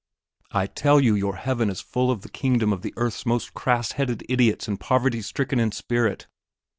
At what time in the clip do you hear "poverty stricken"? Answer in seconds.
4.79-5.59